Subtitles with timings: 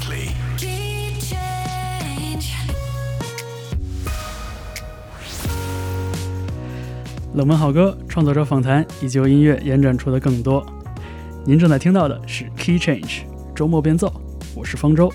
[0.00, 0.30] Bentley.
[1.20, 2.54] change.
[7.34, 10.64] 冷门好歌、创作者访谈以及由音乐延展出的更多。
[11.44, 13.22] 您正在听到的是 Key Change
[13.54, 14.12] 周末变奏，
[14.54, 15.12] 我是方舟。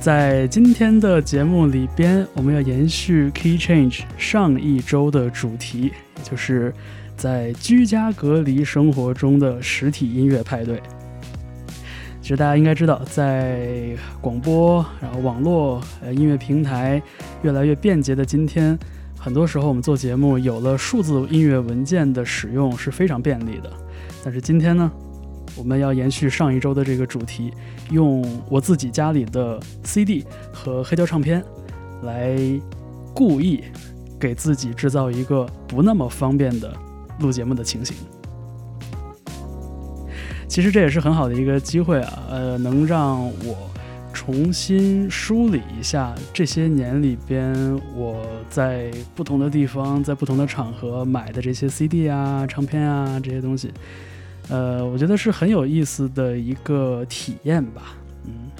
[0.00, 5.92] 在今天的节目里边，我们要延续 Key Change 上一周的主题，
[6.22, 6.74] 就是
[7.16, 10.82] 在居家隔离生活中的实体音乐派对。
[12.30, 13.88] 其实大家应该知道，在
[14.20, 17.02] 广播、然后网络、呃音乐平台
[17.42, 18.78] 越来越便捷的今天，
[19.18, 23.72] 很多时候我们做节目有了数字音乐文件的使用是非常便利的。
[24.22, 24.88] 但是今天呢，
[25.56, 27.52] 我们要延续上一周的这个主题，
[27.90, 31.42] 用我自己家里的 CD 和黑胶唱片
[32.04, 32.38] 来
[33.12, 33.64] 故意
[34.20, 36.72] 给自己制造一个不那么方便的
[37.18, 37.96] 录节目的情形。
[40.50, 43.70] 其实这也是很好的一个机会啊，呃，能让我
[44.12, 47.54] 重新梳理一下这些年里边
[47.94, 53.72] 我在不同的地方、在不同的场合买的这些 CD 啊、唱片啊这些东西，
[54.48, 57.94] 呃，我觉得是很有意思的一个体验吧，
[58.24, 58.50] 嗯，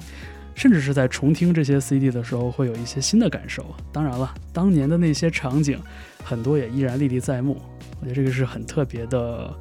[0.55, 3.65] 甚至是在重听这些 CD 的时候，会有一些新的感受。
[3.91, 5.77] 当然了，当年的那些场景，
[6.23, 7.61] 很多也依然历历在目，
[7.99, 9.53] 我觉得这个是很特别的。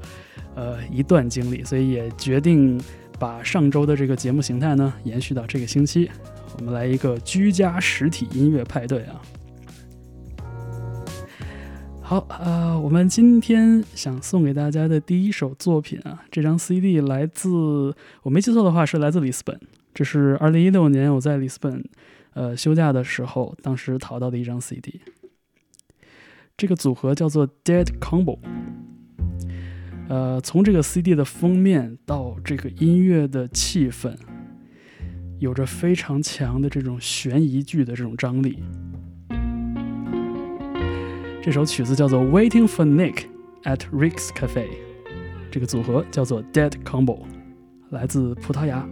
[0.55, 2.81] 呃一段经历，所以也决定
[3.19, 6.11] 把上周的这个节目形态呢延续到这个星期，
[6.59, 9.21] 我们来一个居家实体音乐派对啊。
[12.03, 19.61] 好，呃，我们今天想送给大家的第一首作品啊，这张 CD 来自我没记错的话是来自里斯本，
[19.95, 21.85] 这是二零一六年我在里斯本
[22.35, 25.01] 呃休假的时候，当时淘到的一张 CD。
[26.57, 28.39] 这个组合叫做 Dead Combo。
[30.11, 34.13] 呃，从这个 CD 的封面到这个音乐的气氛，
[35.39, 38.59] 有着非常强的这种悬疑剧的这种张力。
[41.41, 43.27] 这首曲子叫做《Waiting for Nick
[43.63, 44.67] at Rick's Cafe》，
[45.49, 47.21] 这个组合叫做 Dead Combo，
[47.91, 48.85] 来自葡萄牙。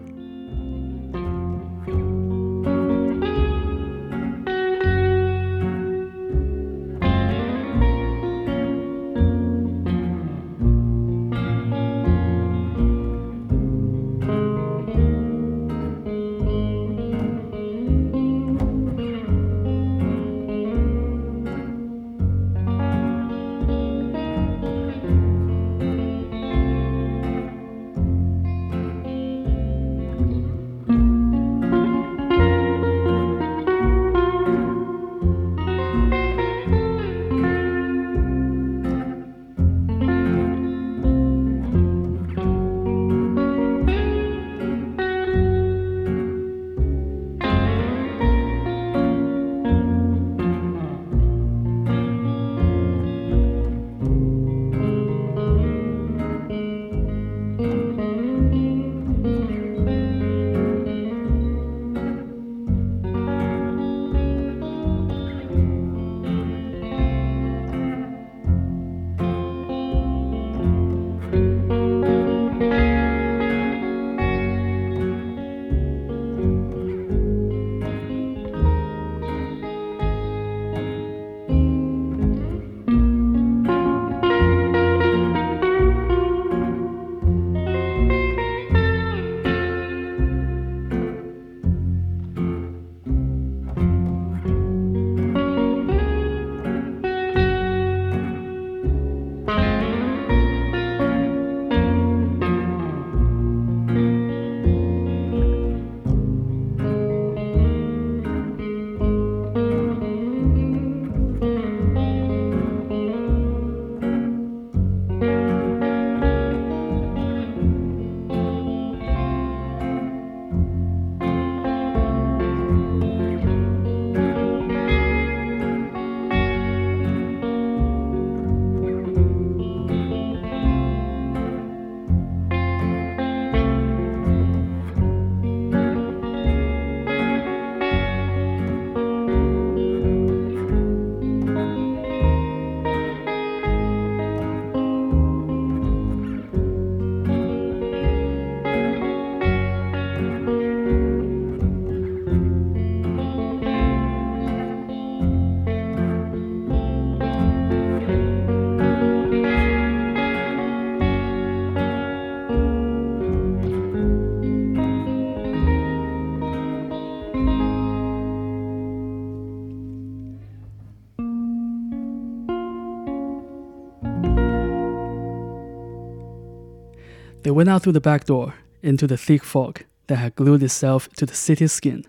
[177.48, 178.52] They went out through the back door
[178.82, 182.04] into the thick fog that had glued itself to the city's skin.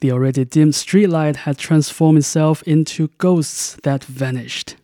[0.00, 4.76] The already dim streetlight had transformed itself into ghosts that vanished.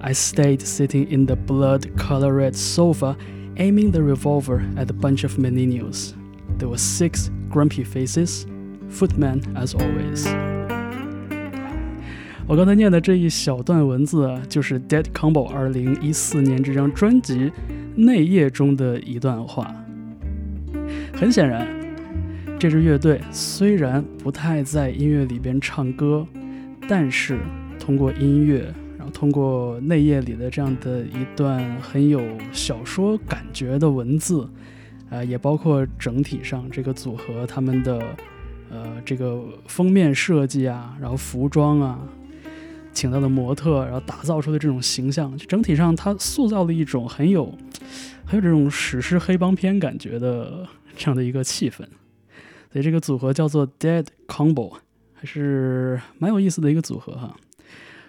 [0.00, 3.16] I stayed sitting in the blood colored sofa,
[3.56, 6.14] aiming the revolver at the bunch of meninos.
[6.60, 8.46] There were six grumpy faces,
[8.90, 10.24] footmen as always.
[12.48, 17.52] 我刚才念的这一小段文字啊，就是 Dead Combo 二零一四年这张专辑
[17.94, 19.70] 内页中的一段话。
[21.12, 21.68] 很显然，
[22.58, 26.26] 这支乐队虽然不太在音乐里边唱歌，
[26.88, 27.38] 但是
[27.78, 34.48] 通过音乐，然后通过内页里的这样的一段很有小说感觉的文字，
[35.10, 38.02] 呃，也包括整体上这个组合他们的
[38.70, 41.98] 呃这个封面设计啊，然后服装啊，
[42.92, 47.46] 请到的模特，然后打造出的这种形象，就整体上它塑造了一种很有
[48.24, 50.66] 很有这种史诗黑帮片感觉的。
[51.00, 51.76] 这样的一个气氛，
[52.72, 54.72] 所以这个组合叫做 Dead Combo，
[55.14, 57.36] 还是蛮有意思的一个组合哈。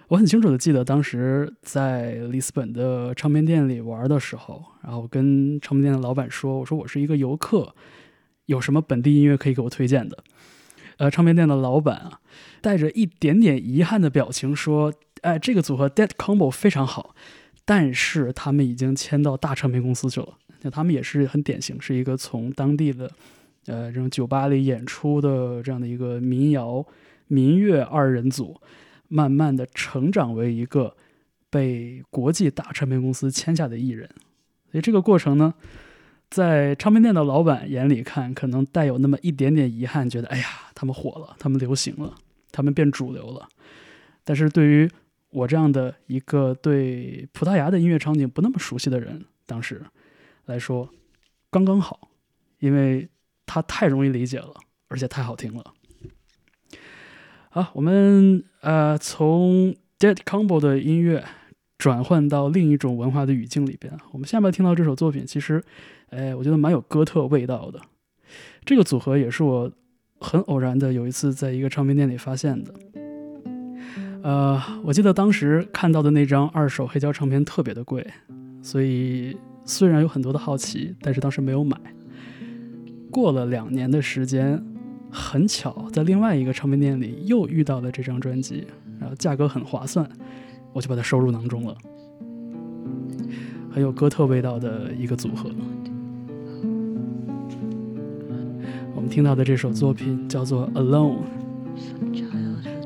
[0.08, 7.76] 我很清楚的记得当时在里斯本的唱片店里玩的时候，然后跟唱片店的老板说：“我说我是一个游客，
[8.48, 10.18] 有什么本地音乐可以给我推荐的？”
[11.00, 12.20] 呃，唱片店的老板啊，
[12.62, 14.94] 带着一点点遗憾的表情说
[15.24, 17.16] ：“哎，这个组合 Dead Combo 非常好，
[17.64, 23.10] 但是他们已经签到大唱片公司去了。”那他们也是很典型，是一个从当地的，
[23.68, 26.86] 呃，这种酒吧里演出的这样的一个民谣
[27.28, 28.60] 民乐二人组，
[29.08, 30.94] 慢慢的成长为一个
[31.50, 34.10] 被国际大唱片公司签下的艺人。
[34.70, 35.54] 所以这个过程呢，
[36.30, 40.46] 在唱片店的老板眼里看，可能带有那么一点点遗憾，觉得哎呀，
[40.76, 42.16] 他们火了，他们流行了，
[42.52, 43.48] 他们变主流了。
[44.24, 44.90] 但是对于
[45.32, 49.82] 我这样的一个对葡萄牙的音乐场景不那么熟悉的人，当时。
[50.46, 50.90] 来说，
[51.52, 52.10] 刚刚好，
[52.58, 53.08] 因为
[53.46, 54.56] 它太容易理解了，
[54.88, 55.74] 而且太好听了。
[57.52, 61.24] 好，我们呃从 Dead Combo 的音乐
[61.78, 63.96] 转换到另一种文化的语境里边。
[64.12, 65.64] 我们下面听到这首作品，其实，
[66.10, 67.80] 哎，我觉得蛮有哥特味道的。
[68.66, 69.72] 这个组合也是我
[70.20, 72.74] 很偶然的有一次在一个唱片店里发现的。
[74.22, 78.06] 呃，我记得当时看到的那张二手黑胶唱片特别的贵，
[78.62, 79.38] 所以。
[79.66, 81.78] 虽然有很多的好奇，但是当时没有买。
[83.12, 84.60] 过了两年的时间，
[85.12, 88.66] 很巧在另外一个唱片店里又遇到了这张专辑，
[89.00, 90.10] 然后价格很划算，
[90.74, 91.78] 我就把它收入囊中了。
[93.70, 95.52] 很有哥特味道的一个组合。
[99.10, 101.18] 听到的这首作品叫做《Alone》，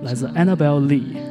[0.04, 1.23] 来自 Annabelle Lee。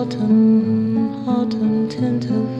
[0.00, 2.59] autumn, autumn tint of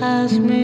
[0.00, 0.57] has me.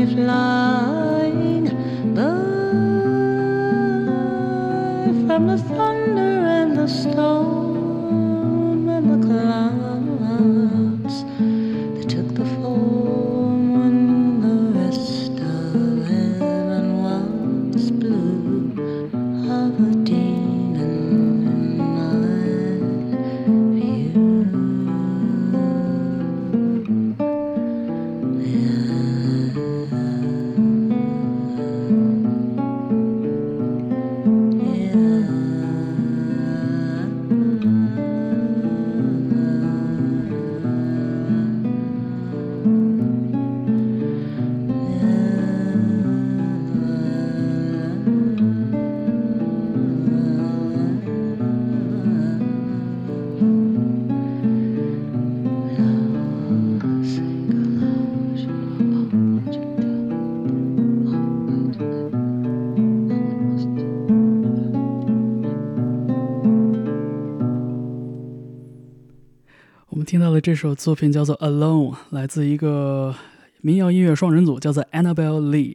[70.44, 73.14] 这首作品叫做《Alone》，来自一个
[73.62, 75.74] 民谣音乐双人组，叫做 Annabelle Lee。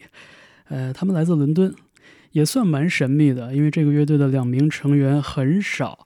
[0.65, 1.73] 呃，他们来自伦敦，
[2.33, 6.05] 也算蛮神秘的，因为这个乐队的两名成员很少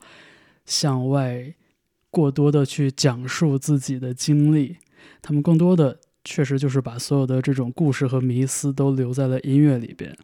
[0.65, 1.53] 向外
[2.09, 4.77] 过多的去讲述自己的经历，
[5.21, 10.15] 他们更多的确实就是把所有的这种故事和迷思都留在了音乐里边。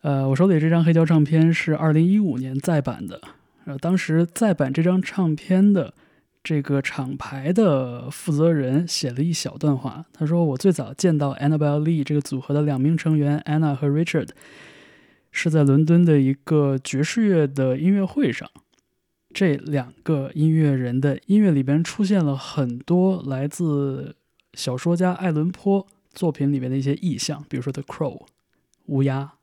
[0.00, 3.20] 呃，我手里这张黑胶唱片是二零一五年再版的，
[3.66, 5.94] 呃，当时再版这张唱片的
[6.44, 14.30] 这个厂牌的负责人写了一小段话，他说：“我最早见到 Annabelle Lee 这个组合的两名成员 Anna 和 Richard
[15.30, 18.50] 是在伦敦的一个爵士乐的音乐会上。
[19.32, 24.16] 这两个音乐人的音乐里边出现了很多来自
[24.54, 28.26] 小说家爱伦坡作品里面的一些意象，比如说 The Crow
[28.86, 29.34] 乌鸦。”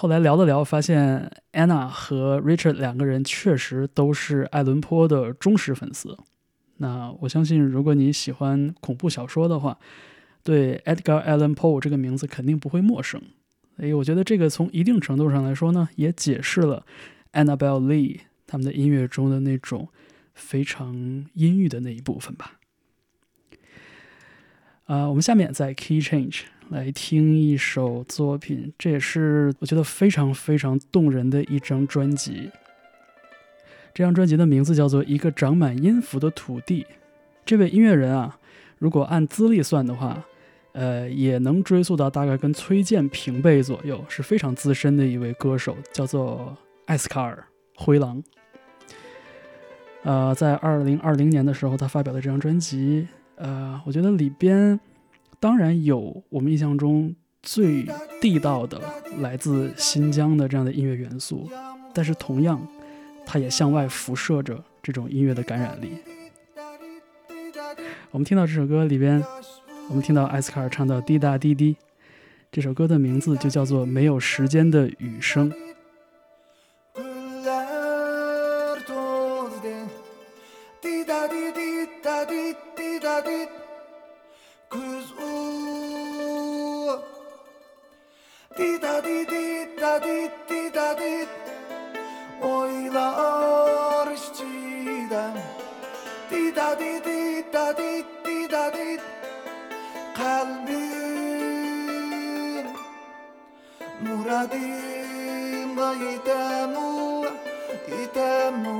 [0.00, 6.16] 后来聊了聊，发现 Anna 和 Richard 两个人确实都是爱伦坡的忠实粉丝。
[6.76, 9.76] 那我相信，如果你喜欢恐怖小说的话，
[10.44, 13.20] 对 Edgar Allan Poe 这个名字肯定不会陌生。
[13.76, 16.86] 所以我觉得这个从一定程度上来说呢，也解释了
[17.32, 19.88] Annabelle Lee 他们的音乐中的那种
[20.32, 22.52] 非常阴郁的那一部分吧。
[24.84, 32.50] 啊、我们下面在 Key Change 来听一首作品，这也是我觉得非常非常动人的一张专辑。
[33.94, 36.82] 这张专辑的名字叫做《一个长满音符的土地》。
[37.46, 38.38] 这位音乐人啊，
[38.78, 40.22] 如果按资历算的话，
[40.72, 47.46] 呃，也能追溯到大概跟崔健平辈左右，是非常资深的一位歌手，叫做艾斯卡尔·
[47.82, 48.22] 灰狼。
[50.02, 54.78] 呃，在二零二零年的时候，他发表的这张专辑，呃，我觉得里边
[55.40, 57.86] 当然有我们印象中最
[58.20, 58.80] 地道的
[59.20, 61.48] 来自新疆的这样的音乐元素，
[61.94, 62.60] 但是同样，
[63.24, 65.92] 它也向外辐射着这种音乐的感染力。
[68.10, 69.22] 我们听到这首歌里边，
[69.88, 71.76] 我们听到艾斯卡尔唱到滴答滴滴，
[72.50, 75.50] 这首歌的名字就叫做《没有时间的雨声》。
[88.78, 91.26] Dida di di da di di da di
[92.40, 95.34] Oylar işçiden
[96.30, 98.98] Dida di di da di di da di
[100.14, 100.66] Kalbim
[104.06, 105.78] Muradim
[106.14, 106.90] itemu
[108.02, 108.78] itemu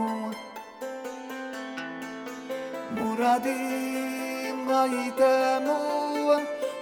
[2.94, 4.68] Muradim
[5.02, 5.80] itemu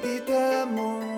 [0.05, 1.16] itemu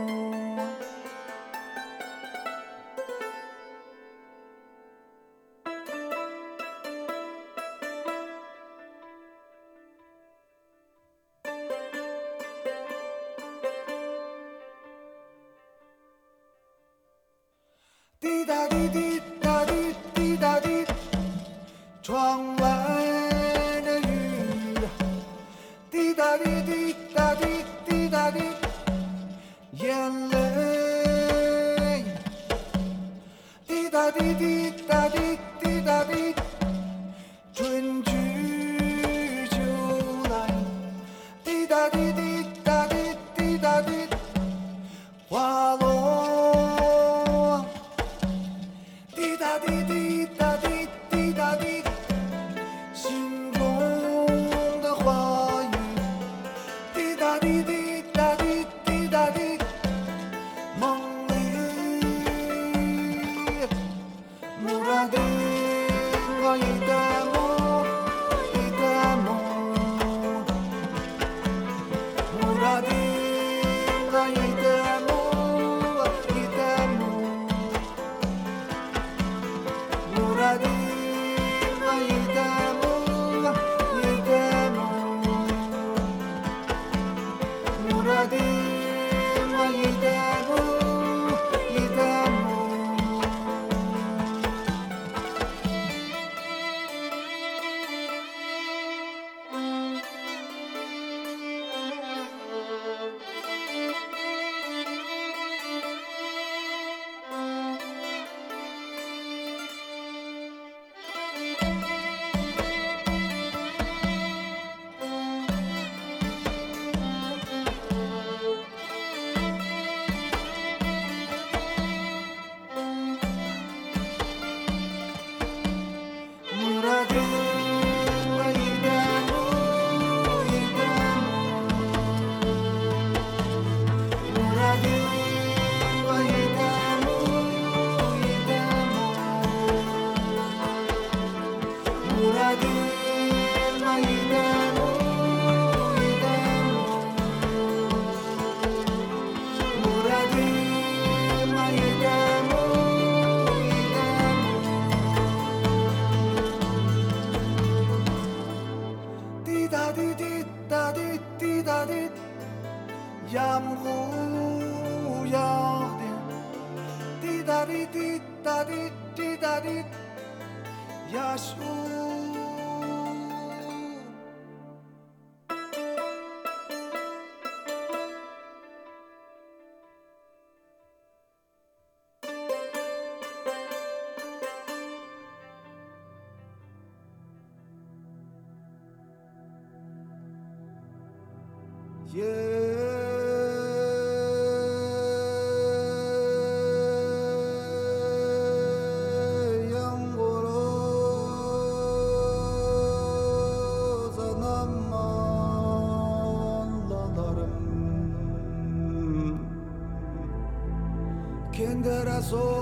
[212.19, 212.58] corazón.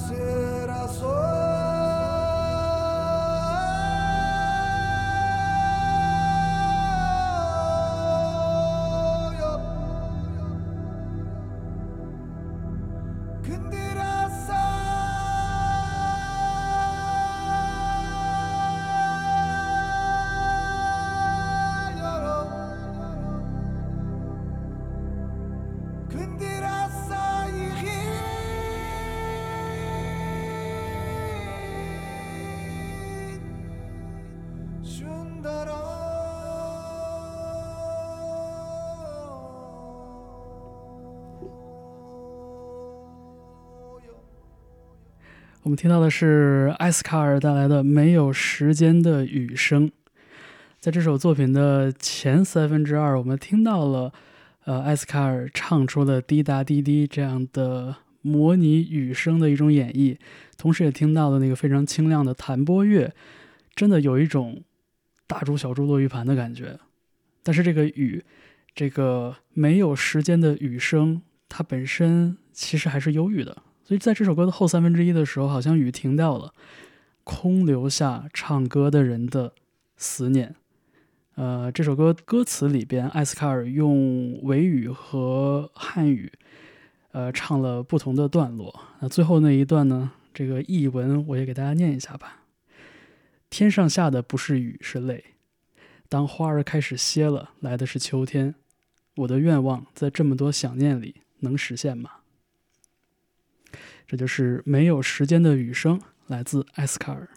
[0.00, 0.59] closer
[45.62, 49.88] 我们听到的是艾斯卡尔带来的《没有时间的雨声》。
[50.78, 54.10] 在这首作品的前三分之二，我们听到了，
[54.64, 60.16] 呃，艾斯卡尔唱出了滴答滴滴这样的模拟雨声的一种演绎，
[60.56, 63.12] 同时也听到了那个非常清亮的弹拨乐，
[63.74, 64.64] 真的有一种
[65.26, 66.78] 大珠小珠落玉盘的感觉。
[67.42, 68.24] 但是这个雨，
[68.74, 71.20] 这个没有时间的雨声，
[71.50, 73.58] 它本身其实还是忧郁的。
[73.90, 76.54] 所以在这首歌的后三分之一的时候，好像雨停掉了，
[77.24, 79.52] 空留下唱歌的人的
[79.96, 80.54] 思念。
[81.34, 86.32] 呃，这首歌歌词里边，艾斯卡尔用维语和汉语，
[87.10, 88.72] 呃，唱了不同的段落。
[89.00, 92.44] 那最后那一段呢，这个译文我也给大家念一下吧。
[93.50, 95.24] 天上下的不是雨，是泪。
[96.08, 98.54] 当花儿开始歇了，来的是秋天。
[99.16, 102.10] 我的愿望在这么多想念里能实现吗？
[104.10, 107.28] 这就是没有时间的雨声，来自艾斯卡尔。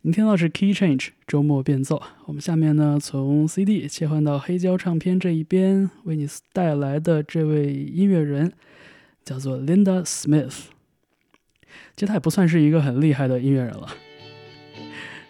[0.00, 2.02] 您听到是 Key Change 周末变奏。
[2.24, 8.52] 我们下面呢，从 CD 切换到黑胶唱片这一边，为你带来的这位音乐人
[9.24, 10.64] 叫做 Linda Smith。
[11.94, 13.88] 其实他也不算是一个很厉害的音乐人了，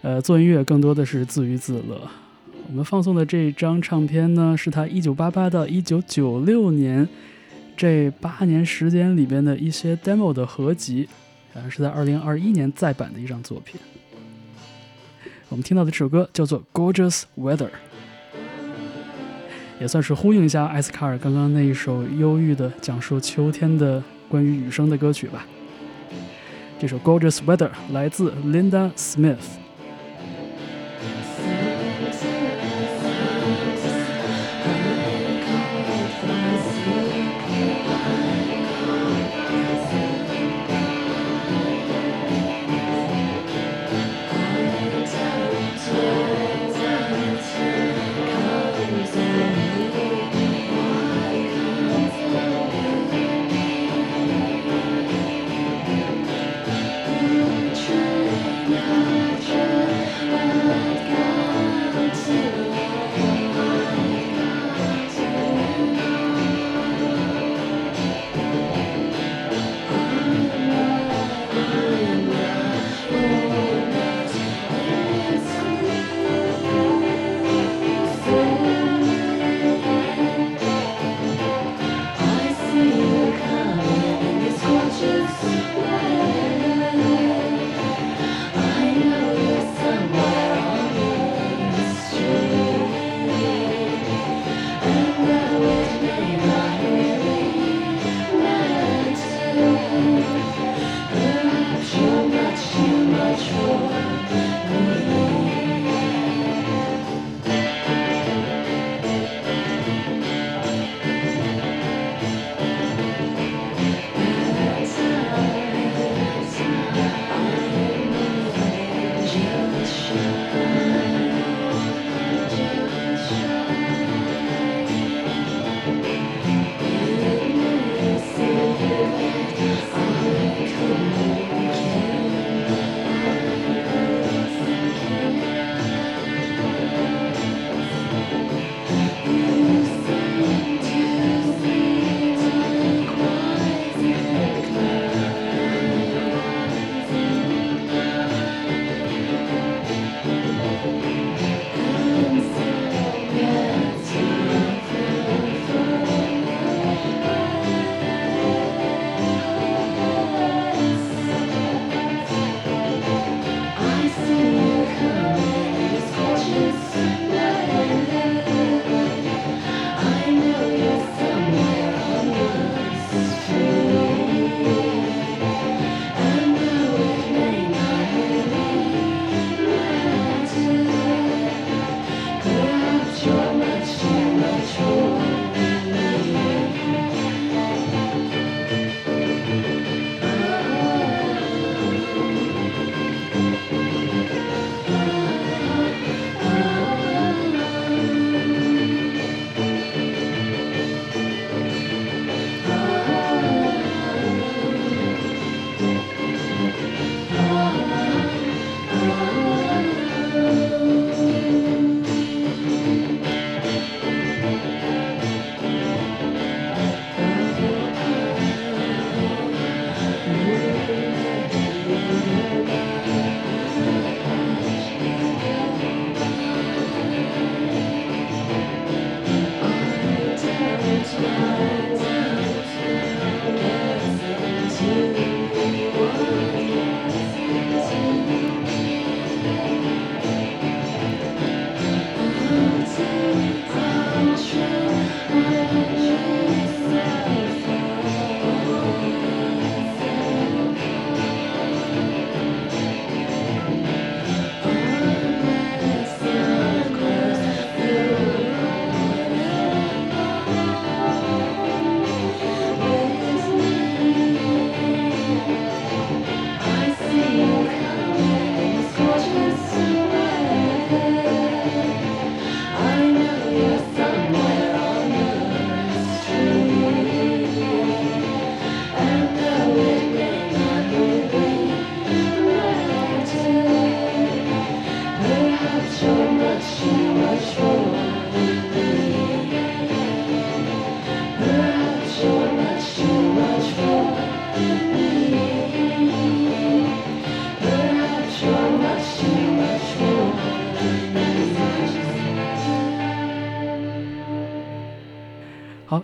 [0.01, 2.11] 呃，做音乐更多的是自娱自乐。
[2.67, 7.07] 我们放送的这张唱片呢，是他1988到1996年
[7.77, 11.07] 这八年时间里边的一些 demo 的合集，
[11.53, 13.79] 好像是在2021年再版的一张作品。
[15.51, 17.67] 我们听到的这首歌叫做《Gorgeous Weather》，
[19.79, 25.47] 也算是呼应一下艾斯卡尔刚刚那一首忧郁的讲述秋天的关于雨声的歌曲吧。
[26.79, 29.66] 这首《Gorgeous Weather》来自 Linda Smith。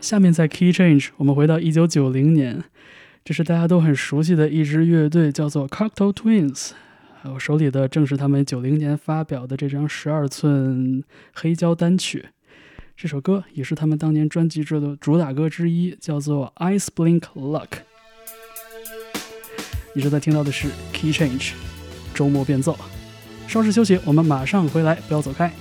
[0.03, 2.65] 下面在 Key Change，我们回到一九九零年，
[3.25, 6.73] 这是大家都很熟悉的一支乐队，叫做 Cocktail Twins。
[7.23, 12.27] 我手里的正是他们九零年发表的这张十二寸黑胶单曲。
[12.97, 17.67] 这首歌也是他们当年专辑中的主打歌之一，叫做《Ice Blink Luck》。
[19.95, 21.53] 你正在听到的是 Key Change，
[22.13, 22.77] 周末变奏。
[23.47, 25.53] 稍事休息，我们马上回来，不要走开。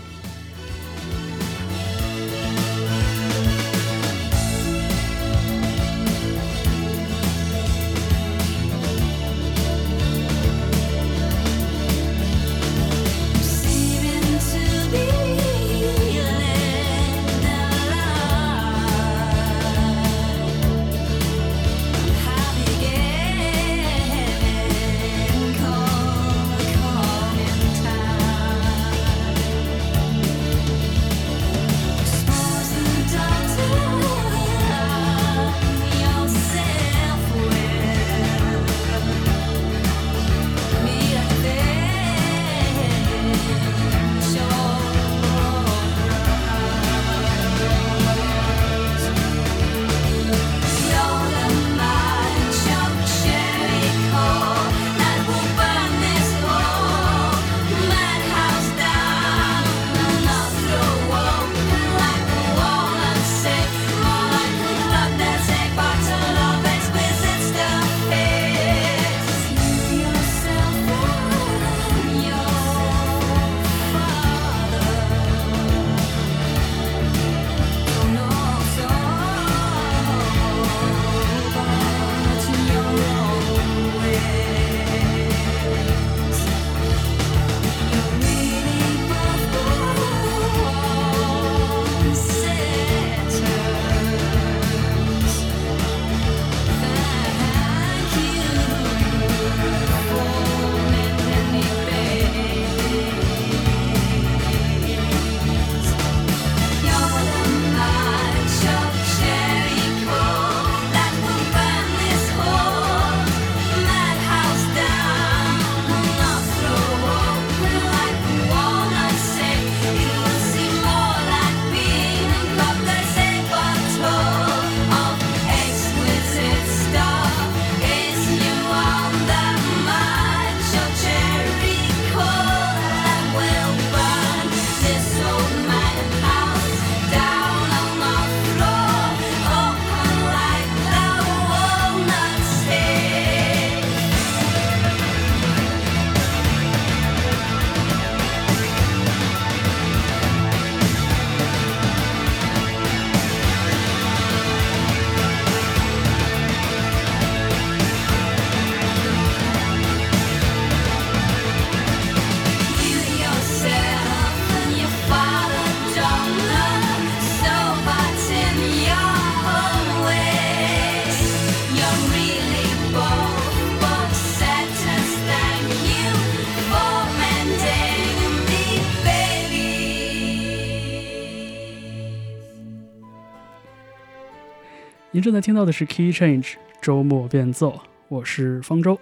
[185.32, 189.00] 正在听到的是 Key Change 周末变奏，我是方舟。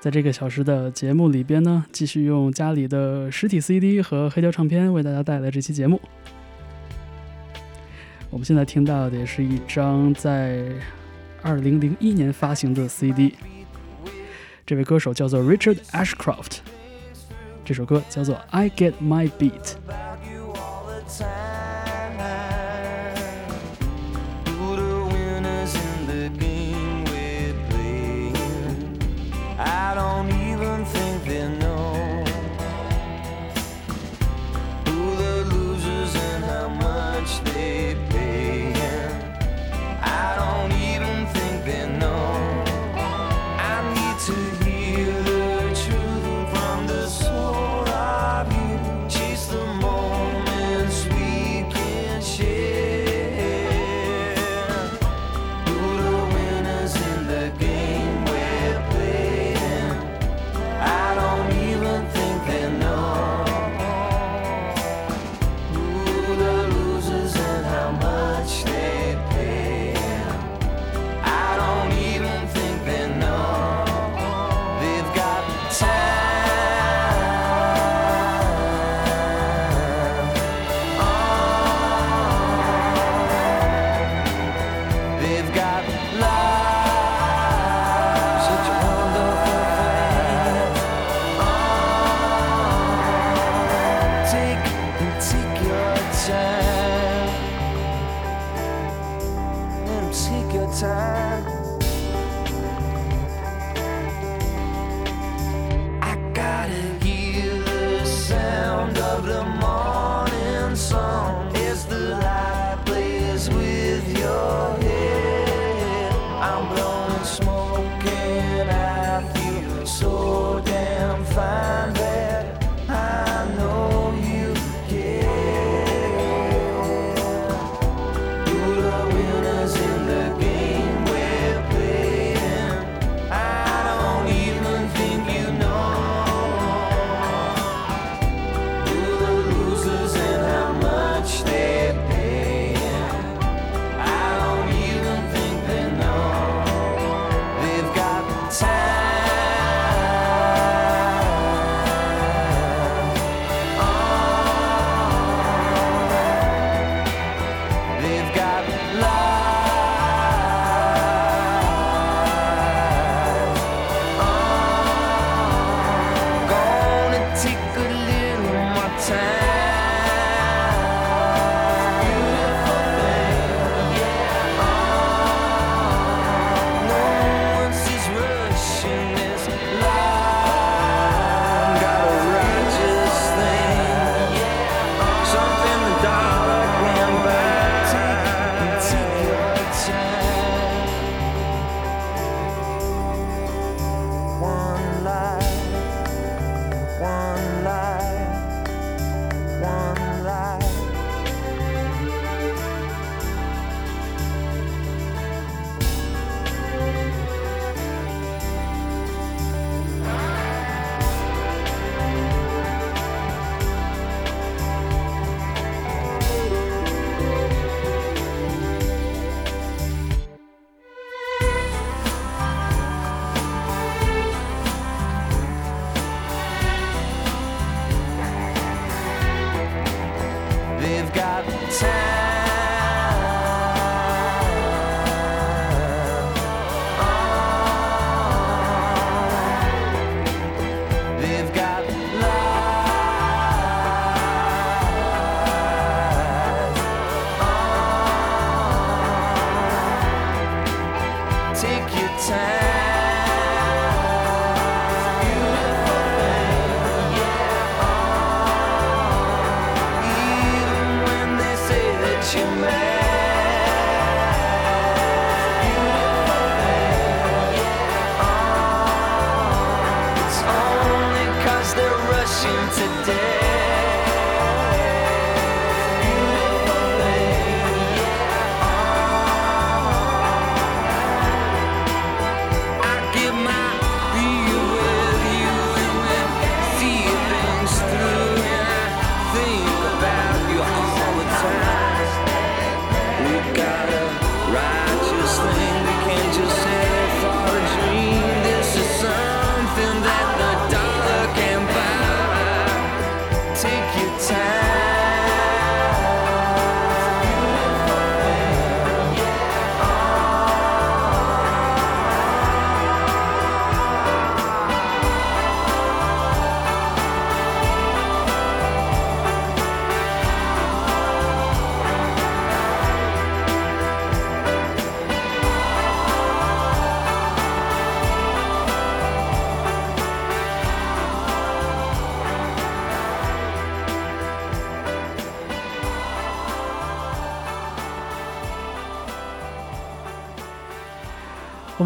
[0.00, 6.00] 在这个小时的节目里边呢，继续用家里的实体 CD 和黑胶唱片为大家带来这期节目。
[8.30, 10.64] 我们现在听到的也是一张在
[11.44, 13.36] 2001年发行的 CD，
[14.66, 16.58] 这位歌手叫做 Richard Ashcroft，
[17.64, 19.52] 这首歌叫做《I Get My Beat》。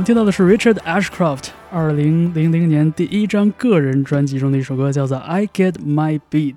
[0.05, 6.57] 听到的是 Richard Ashcroft 二零零零年第一张个人专辑中的一首歌，叫做《I Get My Beat》。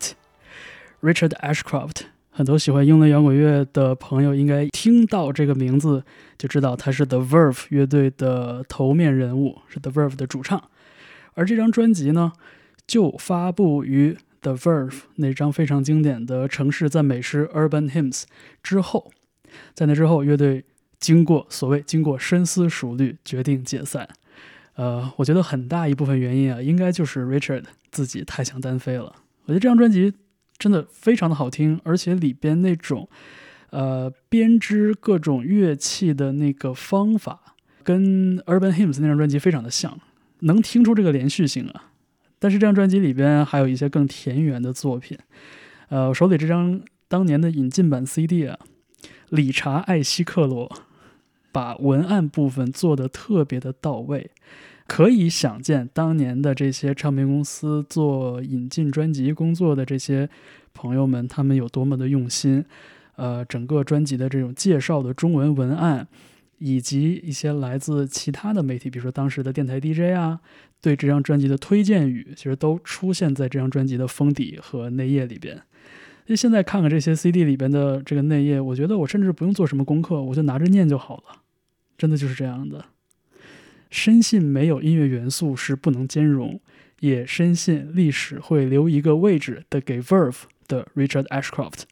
[1.02, 6.04] Richard Ashcroft，很多喜欢英伦摇滚乐的朋友应该听到这个名字
[6.38, 10.62] 就知道他是 The Verve 乐队的头面人物，是 The Verve 的主唱。
[11.36, 12.34] 而这张专辑呢，
[12.86, 18.24] 就发布于 The Verve 那张非常经典的城市赞美诗 Urban Hymns
[18.62, 19.10] 之后，
[19.74, 20.66] 在那之后，乐队
[21.00, 24.08] 经过所谓经过深思熟虑，决定解散。
[24.76, 29.16] 呃，我觉得很大一部分原因啊，应该就是 Richard 自己太想单飞了。
[29.46, 30.14] 我觉得这张专辑
[30.58, 33.10] 真的非常的好听，而且里边那种
[33.72, 40.00] 呃编织各种乐器的那个方法，跟 Urban Hymns 那张专辑非常的像，
[40.42, 41.92] 能听出这个连续性啊。
[42.40, 45.18] 但是这张专辑里边还有一些更田园的作品，
[45.90, 48.60] 呃，我手里这张当年的引进版 CD 啊，
[49.30, 50.72] 理查·艾希克罗
[51.52, 54.30] 把文案部分做得特别的到位，
[54.86, 60.30] 可以想见当年的这些唱片公司做引进专辑工作的这些
[60.74, 62.66] 朋友们，他们有多么的用心。
[63.16, 66.08] 呃，整个专辑的这种介绍的中文文案，
[66.60, 70.40] 以及一些来自其他的媒体，比如说当时的电台 DJ 啊，
[70.80, 75.60] 对这张专辑的推荐语，其实都出现在这张专辑的封底和内页里边。
[76.28, 81.42] 那现在看看这些 CD 里边的这个内页，我觉得我甚至不用做什么功课，我就拿着念就好了，
[81.98, 82.86] 真的就是这样的。
[83.90, 86.60] 深信没有音乐元素是不能兼容，
[87.00, 91.84] 也深信历史会留一个位置的给 Verve 的 Richard Ashcroft。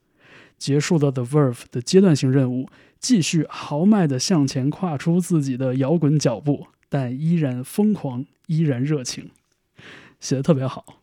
[0.57, 2.69] 结束了 The Verve 的阶段性任务，
[2.99, 9.29] 继续豪迈地向前跨出自己的摇滚脚步，但依然疯狂，依然热情，
[10.19, 11.01] 写的特别好。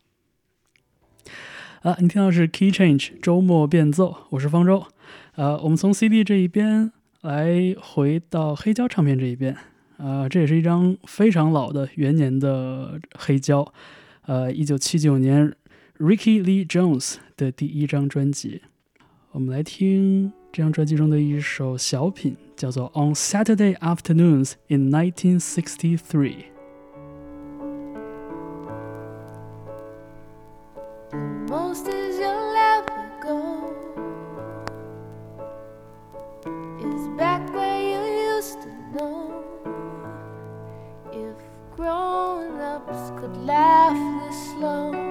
[1.83, 4.87] 啊，你听到是 Key Change 周末变奏，我是方舟。
[5.35, 9.57] 呃，我们从 CD 这一边来回到黑胶唱片这一边。
[9.97, 13.75] 啊，这也是一张非常老的元年的黑胶，
[14.27, 15.53] 呃，一九七九年
[15.99, 18.63] Ricky Lee Jones 的第一张专辑。
[19.33, 25.99] 我们来听这张专辑中的一首小品，叫做《On Saturday Afternoons in 1963》。
[43.45, 45.02] Laugh this slow,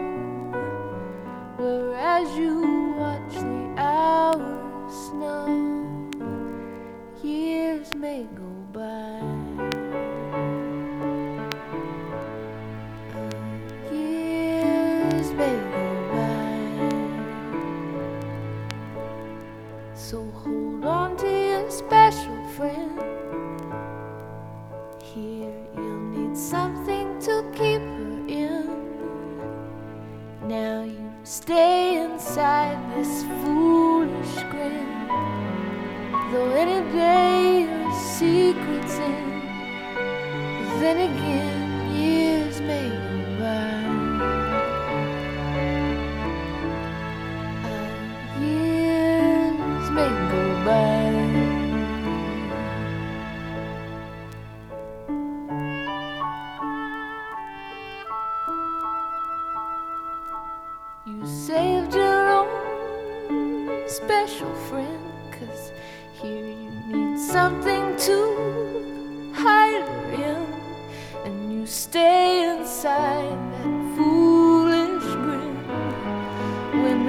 [36.91, 37.30] day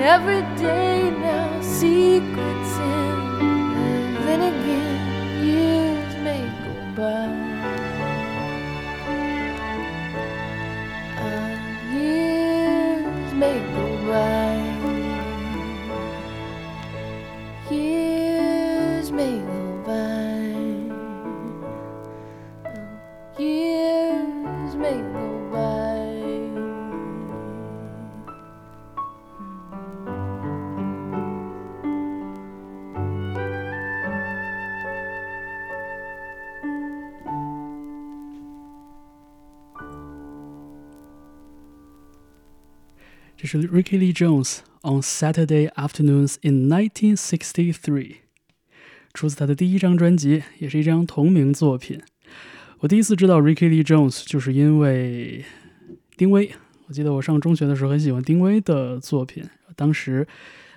[0.03, 2.32] every day now secrets
[43.43, 48.19] 这是 Ricky Lee Jones on Saturday Afternoons in 1963，
[49.13, 52.01] 出自他的第一张专辑，也是一张同名作品。
[52.79, 55.45] 我第一次知道 Ricky Lee Jones 就是因为
[56.17, 56.53] 丁薇。
[56.87, 59.43] 我记得我上中学的时候很喜欢丁薇的作品，
[59.75, 60.25] 当时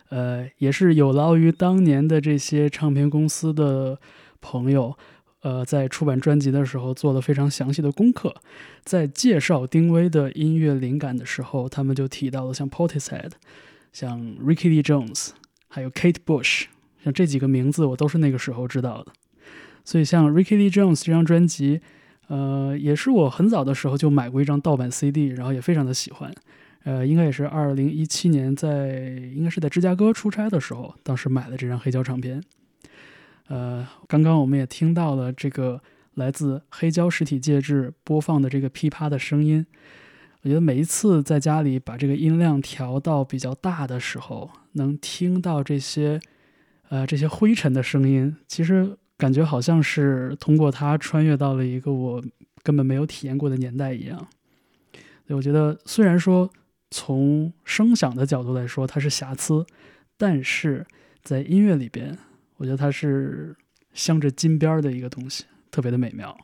[0.10, 4.00] 呃也是有劳于当年的这些唱片公司的
[4.42, 4.98] 朋友。
[5.46, 8.36] 呃，在出版专辑的时候做了非常详细的功课，
[8.84, 13.30] 在介绍丁薇的音乐灵感的时候，他们就提到了像 Portishead、
[13.94, 15.30] 像 Ricky Lee Jones，
[15.68, 16.64] 还有 Kate Bush，
[17.04, 19.12] 像这几个名字我都是那个时候知道的。
[19.84, 21.80] 所以像 Ricky Lee Jones 这张专辑，
[22.28, 26.34] 呃，也是我很早的时候就买过一张盗版 CD，然后也非常的喜欢。
[26.86, 29.00] 呃，应该也是二零一七年在
[29.36, 32.42] 应该是在芝加哥出差的时候，当时买了这张黑胶唱片。
[33.48, 35.82] 呃，刚刚我们也听到了这个
[36.16, 39.66] 来自黑胶实体介质播放的这个噼啪的声音。
[40.42, 46.20] 我觉得每一次在家里把这个音量调到比较大的时候，能听到这些
[46.90, 52.24] 呃这些灰尘的声音，其实感觉好像是通过它穿越到了一个我
[52.62, 54.18] 根本没有体验过的年代一样。
[55.28, 56.48] 所以我觉得虽然说
[56.92, 59.66] 从声响的角度来说，它是瑕疵，
[60.16, 60.86] 但是
[61.24, 62.16] 在音乐里边，
[62.58, 63.56] 我觉得它是
[63.94, 66.38] 镶着金边儿的一个东西，特别的美妙。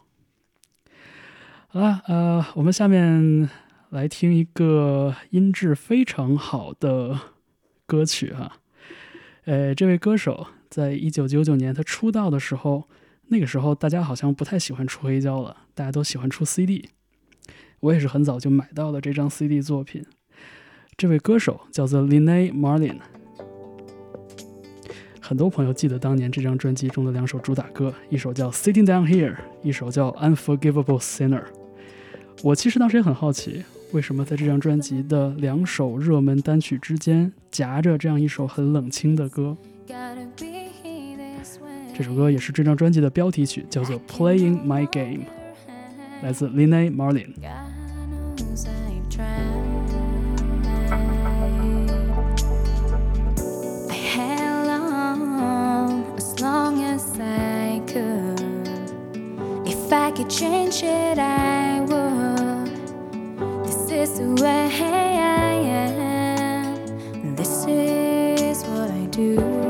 [1.68, 3.50] 好了，呃，我们下面
[3.90, 7.18] 来听一个音质非常好的
[7.86, 8.58] 歌曲哈。
[9.46, 12.90] 呃，这位歌手在一九九九年他出道的时候，
[13.28, 16.90] 那个时候大家好像不太喜欢出黑胶了，大家都喜欢出 CD。
[17.80, 20.06] 我也是很早就买到了这张 CD 作品。
[20.98, 23.00] 这位歌手叫做 Lene Marlin，
[25.32, 31.40] 很多朋友记得当年这张专辑中的两首主打歌，一首叫《Sitting Down Here》，一首叫《Unforgivable Sinner》。
[32.44, 33.64] 我其实当时也很好奇，
[33.94, 39.56] 为什么在这张专辑的两首热门单曲之间夹着这样一首很冷清的歌？
[41.96, 45.20] 这首歌也是这张专辑的标题曲，叫做《Playing My Game》，
[46.22, 47.30] 来自 Lene Marlin。
[59.92, 63.66] If I could change it, I would.
[63.66, 67.36] This is the way I am.
[67.36, 69.61] This is what I do.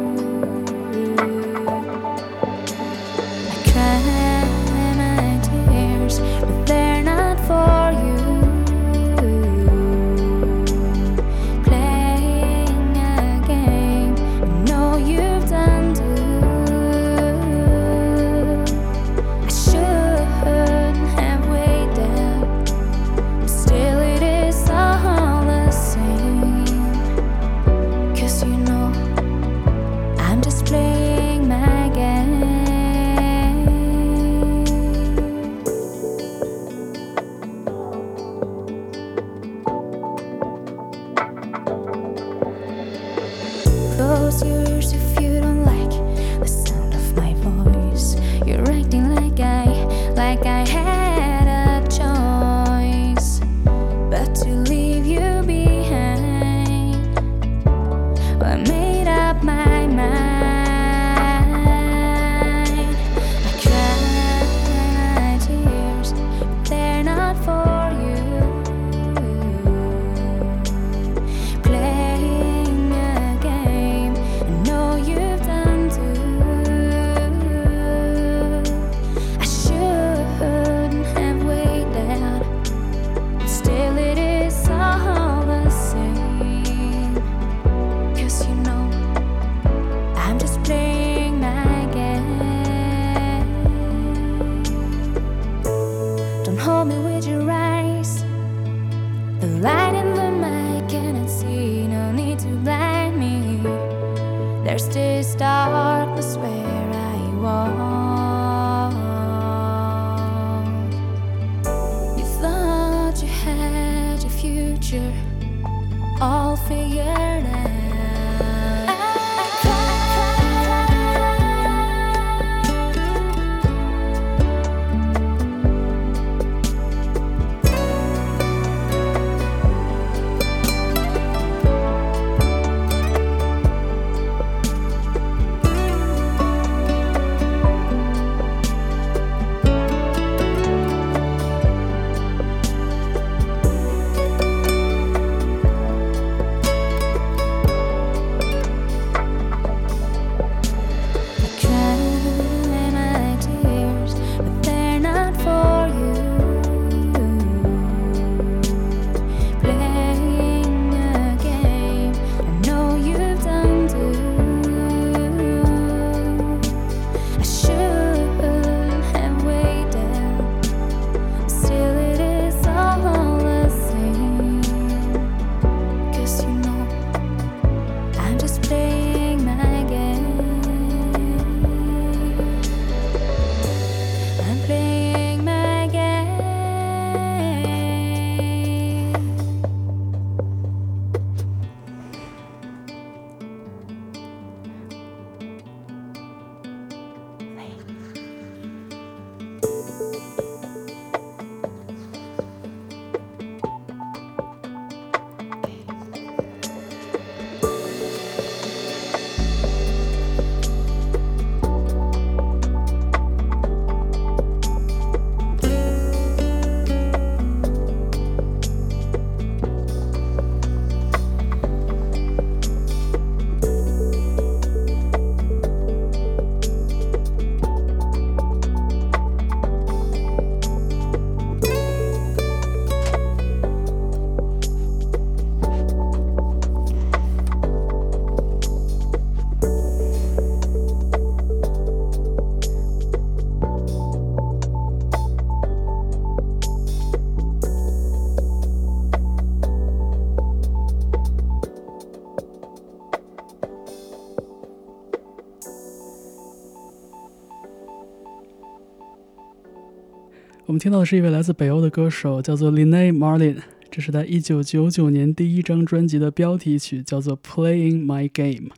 [260.81, 263.57] 听到的是一位来自北欧的歌手，叫做 Lina Marlin。
[263.91, 268.69] 这是他一九九九年第一张专辑的标题曲，叫做《Playing My Game》。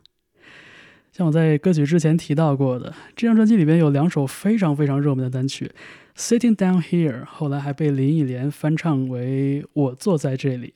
[1.12, 5.72] 像我在歌曲之前提到过的，这张专辑里边有两首非常非常热门的单曲，
[6.20, 10.74] 《Sitting Down Here》后来还被林忆莲翻唱为《我坐在这里》。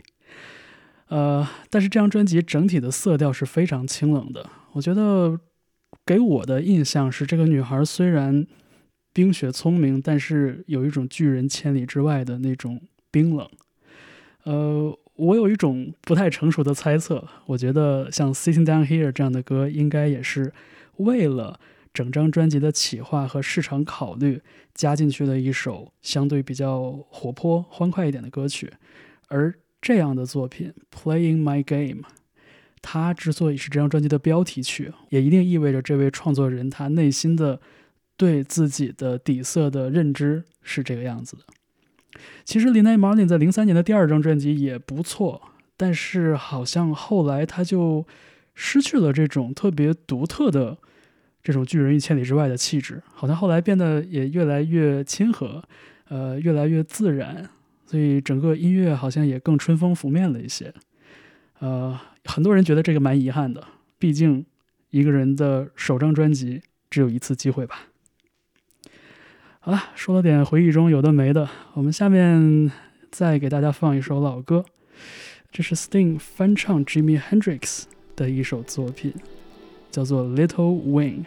[1.09, 4.49] 呃，但是这张专辑整体的色调是非常清冷的。
[4.73, 5.39] 我觉得
[6.07, 8.47] 给我的印象是，这个女孩虽然
[9.19, 13.51] 冰雪聪明，但是有一种拒人千里之外的那种冰冷。
[14.45, 20.53] 呃，我有一种不太成熟的猜测，我觉得像《Sitting Down Here》这样的歌，应该也是
[20.99, 21.59] 为了
[21.93, 24.41] 整张专辑的企划和市场考虑
[24.73, 28.73] 加进去的一首相对比较活泼、欢快一点的歌曲。
[29.27, 29.53] 而
[29.83, 32.03] 这样的作品《Playing My Game》，
[32.81, 37.61] 它之所以是这张专辑的标题曲，也一定意味着这位创作人他内心的
[38.19, 41.43] 对自己的底色的认知是这个样子的。
[42.45, 45.41] 其实林奈马林在零三年的第二张专辑也不错，
[45.77, 48.05] 但是好像后来他就
[48.55, 50.77] 失去了这种特别独特的
[51.45, 55.63] 这种拒人于千里之外的气质，好像后来变得也越来越亲和，
[56.09, 57.49] 呃，越来越自然，
[57.87, 60.75] 所以整个音乐好像也更春风拂面了一些。
[61.61, 63.65] 呃，很多人觉得这个蛮遗憾的，
[63.99, 64.45] 毕竟
[64.91, 67.83] 一个人的首张专辑只有一次机会吧。
[69.69, 72.73] 好了，说了点回忆中有的没的，我们下面
[73.11, 74.65] 再给大家放一首老歌，
[75.53, 77.83] 这是 Sting 翻唱 Jimi Hendrix
[78.17, 79.13] 的一首作品，
[79.91, 81.25] 叫做《Little Wing》。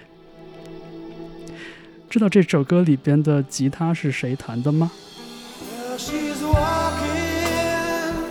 [2.10, 4.90] 知道这首歌里边的吉他是谁弹的吗
[6.00, 8.26] ？She's walking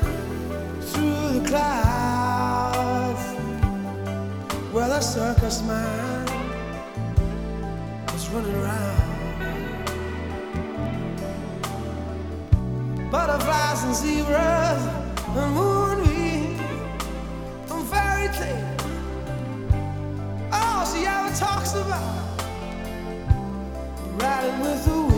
[0.93, 3.21] through the clouds
[4.73, 6.27] where the circus man
[8.09, 9.10] is running around.
[13.11, 14.83] Butterflies and zebras
[15.37, 16.61] and moonbeams
[17.69, 18.83] and fairy tales.
[20.53, 22.41] All oh, she ever talks about
[24.17, 25.10] riding with the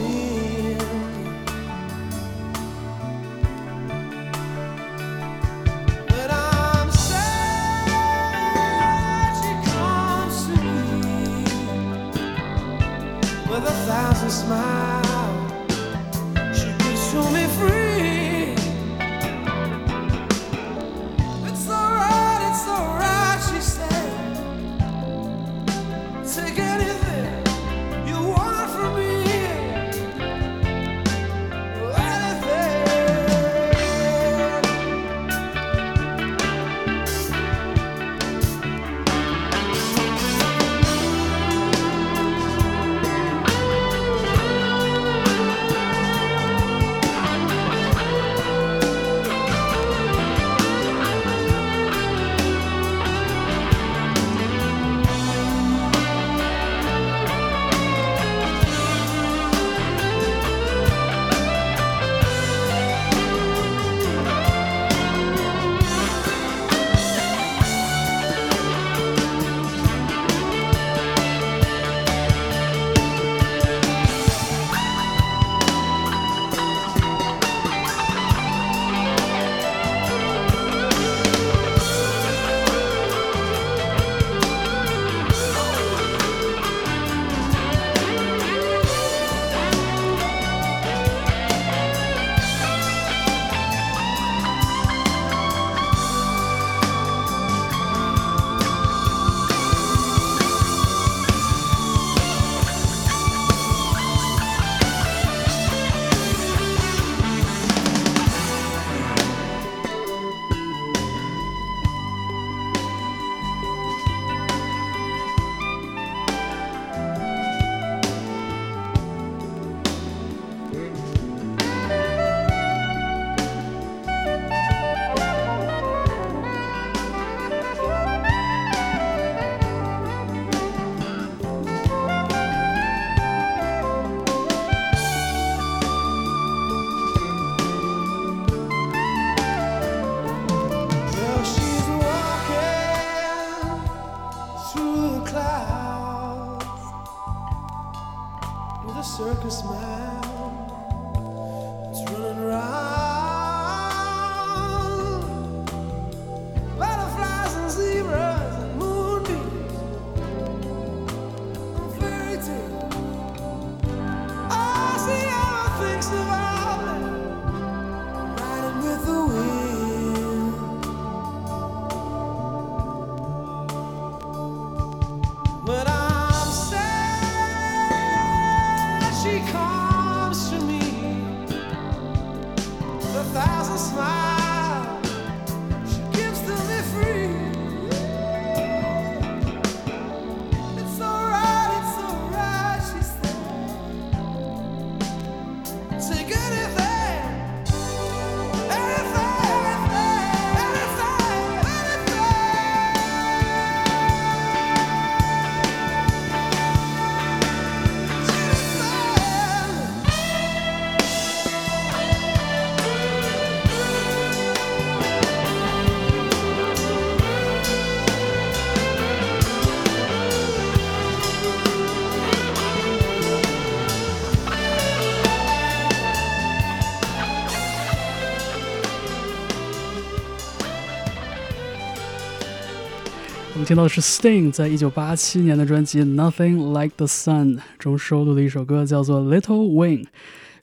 [233.64, 240.04] 听到的是 Sting 在一九八七年的专辑《Nothing Like the Sun》中收录的一首歌，叫做《Little Wing》。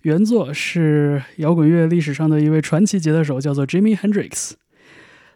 [0.01, 4.51] 原作是摇滚乐历史上的一位传奇吉他手，叫做 Jimi Hendrix。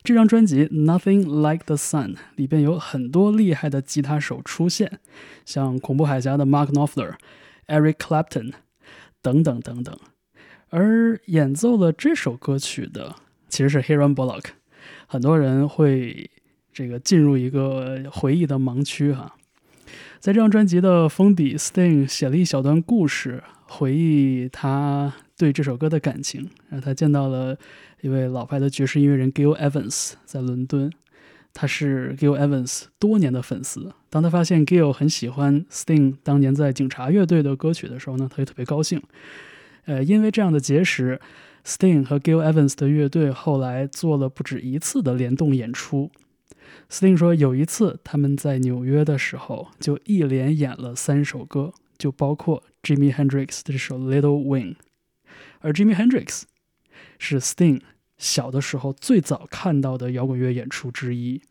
[0.04, 5.00] 这张专辑《Nothing Like the Sun》里边有很多厉害的吉他手出现，
[5.46, 7.14] 像恐怖海峡的 Mark Knopfler、
[7.68, 8.52] Eric Clapton
[9.22, 9.98] 等等等等。
[10.70, 13.16] 而演奏了这首歌曲的
[13.48, 14.48] 其实是 Hiram Bullock，
[15.08, 16.30] 很多人会
[16.74, 19.36] 这个进入一个回忆的盲区哈。
[20.20, 26.50] 在这张专辑的封底，Sting 写了一小段故事，回忆他对这首歌的感情。
[26.70, 27.58] 让他见到了
[28.02, 30.90] 一位老牌的爵士音乐人 Gil Evans，在伦敦，
[31.54, 33.92] 他是 Gil Evans 多年的粉丝。
[34.10, 39.02] 当他发现 Gil 很喜欢 Sting 当年在警察乐队的歌曲的时候呢，他就特别高兴。
[39.86, 41.20] 呃，因为这样的结识
[41.66, 46.10] ，Sting 和 Gil Evans 的乐队后来做了不止一次的联动演出。
[46.90, 54.74] 司令说，有一次他们在纽约的时候，就一连演了三首歌，就包括 Jimi Hendrix 的这首《Little Wing》，
[55.60, 56.44] 而 Jimi Hendrix
[57.18, 57.82] 是 Sting
[58.18, 61.42] 小的时候最早看到的摇滚乐演出之一，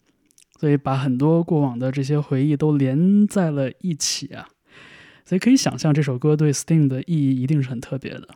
[0.58, 4.48] 所以把很多过往的这些回忆都连在了一起啊。
[5.24, 8.28] 所以可以想象，这首歌对 Sting 的意义一定是很特别的。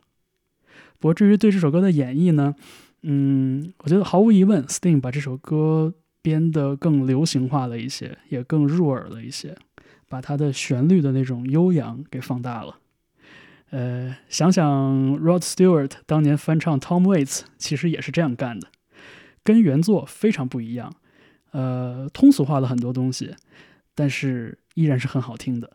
[0.99, 2.55] 不过，至于对这首歌的演绎呢，
[3.03, 5.95] 嗯，我觉得毫无疑问，Sting 把这首歌
[6.27, 9.57] 编得更流行化了一些，也更入耳了一些，
[10.09, 12.81] 把它的旋律的那种悠扬给放大了。
[13.71, 14.67] 呃，想想
[15.21, 18.67] Rod Stewart 当年翻唱 Tom Waits，其实也是这样干的，
[19.45, 20.97] 跟原作非常不一样。
[21.53, 23.37] 呃，通俗化了很多东西，
[23.95, 25.71] 但是依然是很好听的。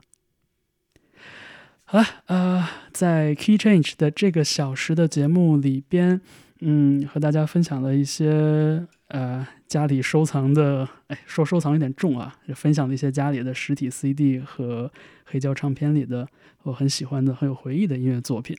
[1.86, 6.20] 好了，呃，在 Key Change 的这个小时的节目里边，
[6.64, 14.91] 嗯，和大家分享了一些呃家里收藏的，哎，说收藏有点重啊，分享了一些家里的实体 CD 和
[15.26, 16.28] 黑胶唱片里的
[16.62, 18.55] 我很喜欢的、很有回忆的音乐作品。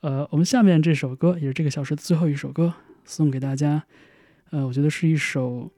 [0.00, 3.84] 呃，我们下面这首歌也是这个小时的最后一首歌，送给大家。
[4.50, 5.70] 呃，我觉得是一首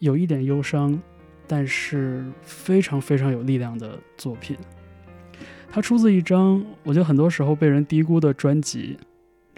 [0.00, 1.00] 有一点忧伤，
[1.46, 4.56] 但是非常非常有力量的作品。
[5.70, 8.98] 它出自一张我觉得很多时候被人低估的专辑，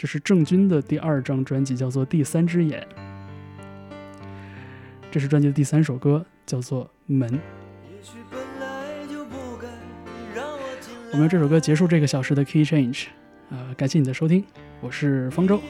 [0.01, 2.81] 这是郑钧的第二张专辑，叫做《第三只眼》。
[5.11, 7.29] 这是专辑的第三首歌，叫做《门》。
[11.13, 13.09] 我们用这首歌结束这个小时的 Key Change，
[13.51, 14.43] 呃，感谢你的收听，
[14.81, 15.61] 我是方舟。